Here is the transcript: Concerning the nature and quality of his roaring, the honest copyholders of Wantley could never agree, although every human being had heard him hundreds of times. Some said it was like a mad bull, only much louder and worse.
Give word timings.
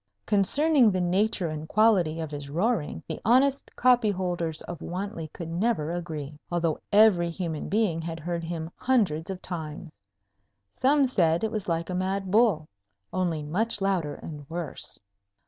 Concerning 0.25 0.89
the 0.89 0.99
nature 0.99 1.47
and 1.47 1.67
quality 1.69 2.19
of 2.19 2.31
his 2.31 2.49
roaring, 2.49 3.03
the 3.07 3.21
honest 3.23 3.69
copyholders 3.77 4.63
of 4.63 4.79
Wantley 4.81 5.27
could 5.31 5.47
never 5.49 5.91
agree, 5.93 6.39
although 6.51 6.79
every 6.91 7.29
human 7.29 7.69
being 7.69 8.01
had 8.01 8.19
heard 8.19 8.43
him 8.43 8.71
hundreds 8.75 9.29
of 9.29 9.43
times. 9.43 9.91
Some 10.73 11.05
said 11.05 11.43
it 11.43 11.51
was 11.51 11.67
like 11.69 11.91
a 11.91 11.93
mad 11.93 12.31
bull, 12.31 12.67
only 13.13 13.43
much 13.43 13.79
louder 13.79 14.15
and 14.15 14.49
worse. 14.49 14.97